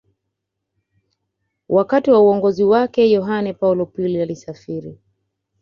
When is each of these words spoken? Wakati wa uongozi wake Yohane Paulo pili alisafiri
Wakati 1.69 2.11
wa 2.11 2.21
uongozi 2.21 2.63
wake 2.63 3.09
Yohane 3.11 3.53
Paulo 3.53 3.85
pili 3.85 4.21
alisafiri 4.21 4.97